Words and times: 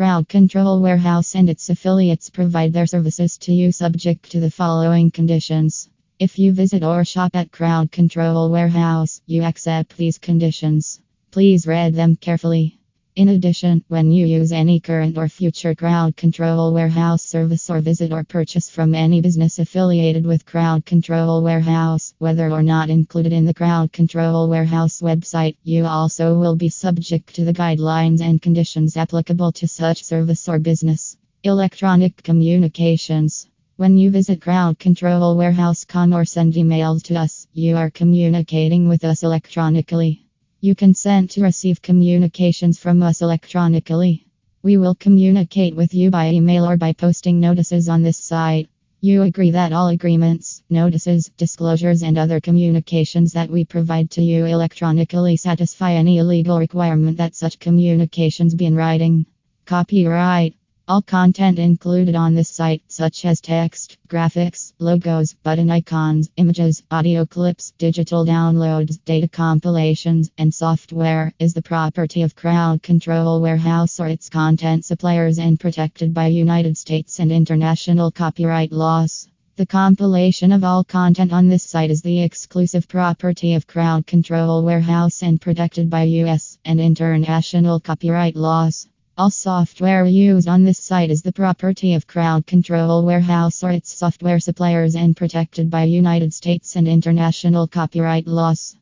Crowd 0.00 0.30
Control 0.30 0.80
Warehouse 0.80 1.34
and 1.34 1.50
its 1.50 1.68
affiliates 1.68 2.30
provide 2.30 2.72
their 2.72 2.86
services 2.86 3.36
to 3.36 3.52
you 3.52 3.70
subject 3.70 4.30
to 4.30 4.40
the 4.40 4.50
following 4.50 5.10
conditions. 5.10 5.90
If 6.18 6.38
you 6.38 6.52
visit 6.52 6.82
or 6.82 7.04
shop 7.04 7.32
at 7.36 7.52
Crowd 7.52 7.92
Control 7.92 8.48
Warehouse, 8.48 9.20
you 9.26 9.42
accept 9.42 9.98
these 9.98 10.16
conditions. 10.16 11.02
Please 11.30 11.66
read 11.66 11.92
them 11.92 12.16
carefully. 12.16 12.79
In 13.16 13.28
addition, 13.30 13.82
when 13.88 14.12
you 14.12 14.24
use 14.24 14.52
any 14.52 14.78
current 14.78 15.18
or 15.18 15.28
future 15.28 15.74
Crowd 15.74 16.16
Control 16.16 16.72
Warehouse 16.72 17.24
service 17.24 17.68
or 17.68 17.80
visit 17.80 18.12
or 18.12 18.22
purchase 18.22 18.70
from 18.70 18.94
any 18.94 19.20
business 19.20 19.58
affiliated 19.58 20.24
with 20.24 20.46
Crowd 20.46 20.86
Control 20.86 21.42
Warehouse, 21.42 22.14
whether 22.18 22.48
or 22.48 22.62
not 22.62 22.88
included 22.88 23.32
in 23.32 23.46
the 23.46 23.52
Crowd 23.52 23.92
Control 23.92 24.48
Warehouse 24.48 25.00
website, 25.00 25.56
you 25.64 25.86
also 25.86 26.38
will 26.38 26.54
be 26.54 26.68
subject 26.68 27.34
to 27.34 27.44
the 27.44 27.52
guidelines 27.52 28.20
and 28.20 28.40
conditions 28.40 28.96
applicable 28.96 29.50
to 29.52 29.66
such 29.66 30.04
service 30.04 30.48
or 30.48 30.60
business. 30.60 31.16
Electronic 31.42 32.22
communications. 32.22 33.48
When 33.76 33.98
you 33.98 34.12
visit 34.12 34.40
Crowd 34.40 34.78
Control 34.78 35.36
Warehouse.com 35.36 36.12
or 36.12 36.24
send 36.24 36.52
emails 36.52 37.02
to 37.04 37.16
us, 37.16 37.48
you 37.52 37.76
are 37.76 37.90
communicating 37.90 38.88
with 38.88 39.04
us 39.04 39.24
electronically. 39.24 40.29
You 40.62 40.74
consent 40.74 41.30
to 41.30 41.42
receive 41.42 41.80
communications 41.80 42.78
from 42.78 43.02
us 43.02 43.22
electronically. 43.22 44.26
We 44.62 44.76
will 44.76 44.94
communicate 44.94 45.74
with 45.74 45.94
you 45.94 46.10
by 46.10 46.28
email 46.32 46.68
or 46.68 46.76
by 46.76 46.92
posting 46.92 47.40
notices 47.40 47.88
on 47.88 48.02
this 48.02 48.18
site. 48.18 48.68
You 49.00 49.22
agree 49.22 49.52
that 49.52 49.72
all 49.72 49.88
agreements, 49.88 50.62
notices, 50.68 51.30
disclosures, 51.38 52.02
and 52.02 52.18
other 52.18 52.40
communications 52.40 53.32
that 53.32 53.48
we 53.48 53.64
provide 53.64 54.10
to 54.10 54.22
you 54.22 54.44
electronically 54.44 55.38
satisfy 55.38 55.92
any 55.92 56.20
legal 56.20 56.58
requirement 56.58 57.16
that 57.16 57.34
such 57.34 57.58
communications 57.58 58.54
be 58.54 58.66
in 58.66 58.74
writing. 58.74 59.24
Copyright 59.64 60.59
all 60.90 61.00
content 61.00 61.56
included 61.56 62.16
on 62.16 62.34
this 62.34 62.48
site, 62.48 62.82
such 62.88 63.24
as 63.24 63.40
text, 63.40 63.96
graphics, 64.08 64.72
logos, 64.80 65.34
button 65.44 65.70
icons, 65.70 66.28
images, 66.36 66.82
audio 66.90 67.24
clips, 67.24 67.72
digital 67.78 68.26
downloads, 68.26 68.98
data 69.04 69.28
compilations, 69.28 70.32
and 70.36 70.52
software, 70.52 71.32
is 71.38 71.54
the 71.54 71.62
property 71.62 72.22
of 72.22 72.34
Crowd 72.34 72.82
Control 72.82 73.40
Warehouse 73.40 74.00
or 74.00 74.08
its 74.08 74.28
content 74.28 74.84
suppliers 74.84 75.38
and 75.38 75.60
protected 75.60 76.12
by 76.12 76.26
United 76.26 76.76
States 76.76 77.20
and 77.20 77.30
international 77.30 78.10
copyright 78.10 78.72
laws. 78.72 79.28
The 79.54 79.66
compilation 79.66 80.50
of 80.50 80.64
all 80.64 80.82
content 80.82 81.32
on 81.32 81.46
this 81.46 81.62
site 81.62 81.92
is 81.92 82.02
the 82.02 82.20
exclusive 82.20 82.88
property 82.88 83.54
of 83.54 83.68
Crowd 83.68 84.08
Control 84.08 84.64
Warehouse 84.64 85.22
and 85.22 85.40
protected 85.40 85.88
by 85.88 86.02
US 86.24 86.58
and 86.64 86.80
international 86.80 87.78
copyright 87.78 88.34
laws. 88.34 88.88
All 89.20 89.28
software 89.28 90.06
used 90.06 90.48
on 90.48 90.64
this 90.64 90.78
site 90.78 91.10
is 91.10 91.20
the 91.20 91.30
property 91.30 91.92
of 91.92 92.06
Crowd 92.06 92.46
Control 92.46 93.04
Warehouse 93.04 93.62
or 93.62 93.70
its 93.70 93.92
software 93.92 94.40
suppliers 94.40 94.94
and 94.94 95.14
protected 95.14 95.68
by 95.68 95.82
United 95.82 96.32
States 96.32 96.74
and 96.74 96.88
international 96.88 97.66
copyright 97.66 98.26
laws. 98.26 98.78